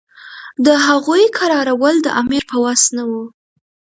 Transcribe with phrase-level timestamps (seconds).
[0.65, 3.23] د هغوی کرارول د امیر په وس نه وو.